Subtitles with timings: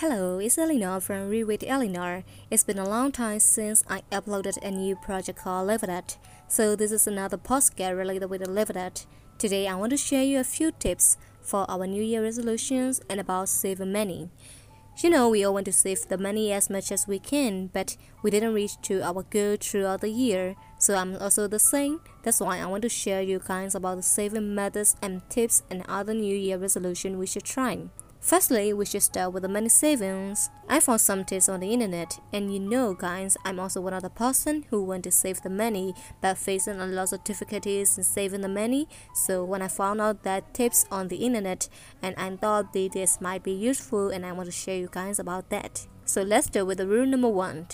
[0.00, 2.24] Hello, it's Eleanor from Read Eleanor.
[2.50, 5.84] It's been a long time since I uploaded a new project called Live
[6.48, 8.72] So this is another podcast related with Live
[9.36, 13.20] Today I want to share you a few tips for our New Year resolutions and
[13.20, 14.30] about saving money.
[15.02, 17.98] You know, we all want to save the money as much as we can, but
[18.22, 20.56] we didn't reach to our goal throughout the year.
[20.78, 22.00] So I'm also the same.
[22.22, 25.84] That's why I want to share you guys about the saving methods and tips and
[25.86, 27.90] other New Year resolution we should try.
[28.22, 30.50] Firstly, we should start with the money savings.
[30.68, 34.02] I found some tips on the internet, and you know, guys, I'm also one of
[34.02, 38.04] the person who want to save the money, but facing a lot of difficulties in
[38.04, 38.88] saving the money.
[39.14, 41.70] So when I found out that tips on the internet,
[42.02, 45.18] and I thought that this might be useful, and I want to share you guys
[45.18, 45.86] about that.
[46.04, 47.68] So let's start with the rule number one.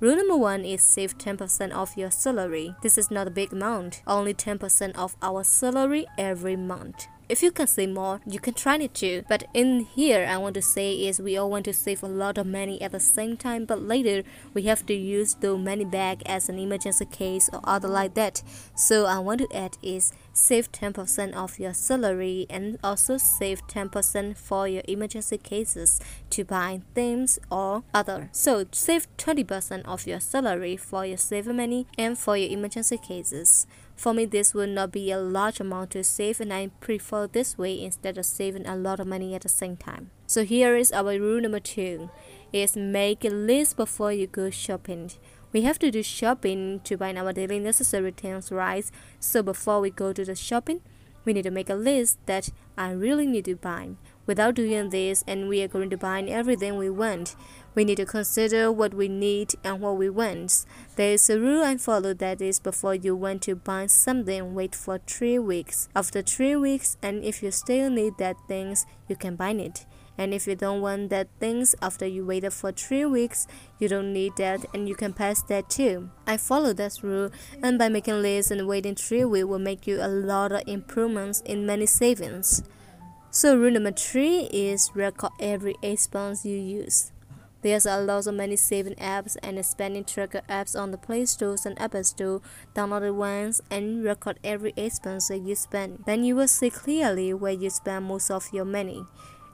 [0.00, 2.74] Rule number one is save 10% of your salary.
[2.82, 7.06] This is not a big amount, only 10% of our salary every month.
[7.32, 9.24] If you can save more, you can try it too.
[9.26, 12.36] But in here, I want to say is we all want to save a lot
[12.36, 16.20] of money at the same time, but later we have to use the money back
[16.26, 18.42] as an emergency case or other like that.
[18.76, 24.36] So I want to add is save 10% of your salary and also save 10%
[24.36, 28.28] for your emergency cases to buy things or other.
[28.32, 33.66] So save 20% of your salary for your saving money and for your emergency cases.
[34.02, 37.56] For me, this would not be a large amount to save, and I prefer this
[37.56, 40.10] way instead of saving a lot of money at the same time.
[40.26, 42.10] So here is our rule number two:
[42.52, 45.12] is make a list before you go shopping.
[45.52, 48.90] We have to do shopping to buy our daily necessary things, right?
[49.20, 50.80] So before we go to the shopping,
[51.24, 53.90] we need to make a list that I really need to buy.
[54.24, 57.34] Without doing this, and we are going to buy everything we want,
[57.74, 60.64] we need to consider what we need and what we want.
[60.96, 64.74] There is a rule I follow that is before you want to buy something, wait
[64.74, 65.88] for three weeks.
[65.96, 69.86] After three weeks, and if you still need that things, you can buy it.
[70.18, 73.46] And if you don't want that things after you waited for three weeks,
[73.78, 76.10] you don't need that and you can pass that too.
[76.26, 77.30] I follow that rule
[77.62, 81.40] and by making lists and waiting three weeks will make you a lot of improvements
[81.42, 82.62] in money savings.
[83.30, 87.12] So rule number three is record every expense you use.
[87.62, 91.56] There's a lot of money saving apps and spending tracker apps on the Play Store
[91.64, 92.42] and Apple Store.
[92.74, 96.02] Download the ones and record every expense that you spend.
[96.04, 99.06] Then you will see clearly where you spend most of your money.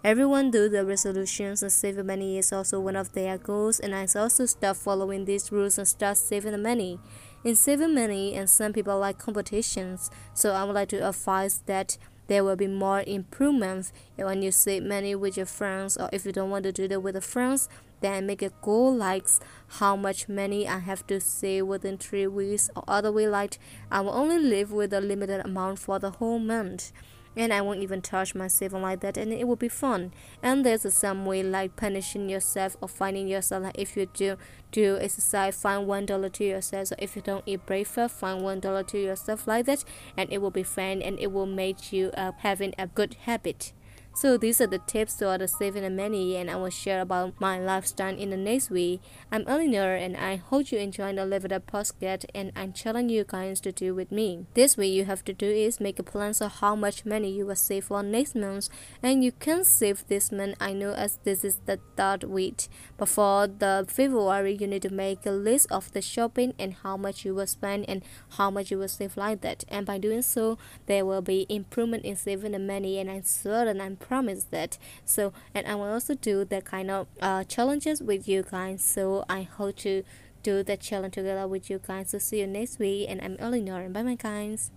[0.05, 4.07] Everyone do the resolutions and saving money is also one of their goals and I
[4.15, 7.01] also start following these rules and start saving the money.
[7.43, 11.99] In saving money and some people like competitions, so I would like to advise that
[12.29, 16.31] there will be more improvements when you save money with your friends or if you
[16.31, 17.69] don't want to do that with the friends
[18.01, 19.27] then make a goal like
[19.67, 23.59] how much money I have to save within three weeks or other way like
[23.91, 26.93] I will only live with a limited amount for the whole month
[27.39, 30.13] and I won't even touch my saving like that and it will be fun.
[30.43, 34.37] And there's some way like punishing yourself or finding yourself like if you do
[34.73, 36.89] do exercise find one dollar to yourself.
[36.89, 39.85] So if you don't eat breakfast find one dollar to yourself like that
[40.17, 43.73] and it will be fun and it will make you uh, having a good habit
[44.21, 47.41] so these are the tips to the saving the money and I will share about
[47.41, 49.01] my lifestyle in the next week.
[49.31, 53.17] I'm Eleanor and I hope you enjoy the Live It Up podcast and I'm challenging
[53.17, 54.47] you guys to do with me.
[54.55, 57.47] This way you have to do is make a plan of how much money you
[57.47, 58.69] will save for next month
[59.05, 60.57] and you can save this month.
[60.61, 62.67] I know as this is the third week.
[62.97, 67.25] Before the February you need to make a list of the shopping and how much
[67.25, 69.63] you will spend and how much you will save like that.
[69.69, 73.81] And by doing so there will be improvement in saving the money and I'm certain
[73.81, 74.79] I'm promise that.
[75.05, 78.83] So and i will also do the kind of uh, challenges with you guys.
[78.85, 80.03] So i hope to
[80.43, 82.11] do the challenge together with you guys.
[82.11, 84.71] So see you next week and i'm eleanor and bye my guys